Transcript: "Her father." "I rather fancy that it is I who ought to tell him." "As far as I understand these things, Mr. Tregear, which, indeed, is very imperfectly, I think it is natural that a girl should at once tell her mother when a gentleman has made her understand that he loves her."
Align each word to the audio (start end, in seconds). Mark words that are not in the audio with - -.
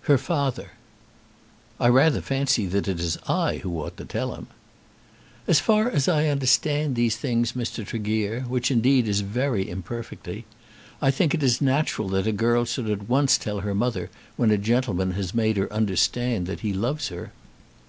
"Her 0.00 0.18
father." 0.18 0.72
"I 1.78 1.86
rather 1.90 2.20
fancy 2.20 2.66
that 2.66 2.88
it 2.88 2.98
is 2.98 3.16
I 3.28 3.58
who 3.58 3.78
ought 3.78 3.96
to 3.98 4.04
tell 4.04 4.34
him." 4.34 4.48
"As 5.46 5.60
far 5.60 5.88
as 5.88 6.08
I 6.08 6.26
understand 6.26 6.96
these 6.96 7.16
things, 7.16 7.52
Mr. 7.52 7.86
Tregear, 7.86 8.40
which, 8.48 8.72
indeed, 8.72 9.06
is 9.06 9.20
very 9.20 9.70
imperfectly, 9.70 10.44
I 11.00 11.12
think 11.12 11.34
it 11.34 11.42
is 11.44 11.60
natural 11.62 12.08
that 12.08 12.26
a 12.26 12.32
girl 12.32 12.64
should 12.64 12.90
at 12.90 13.08
once 13.08 13.38
tell 13.38 13.60
her 13.60 13.72
mother 13.76 14.10
when 14.36 14.50
a 14.50 14.58
gentleman 14.58 15.12
has 15.12 15.34
made 15.36 15.56
her 15.56 15.72
understand 15.72 16.46
that 16.48 16.62
he 16.66 16.72
loves 16.72 17.06
her." 17.10 17.30